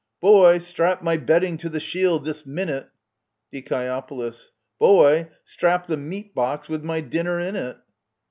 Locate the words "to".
1.59-1.69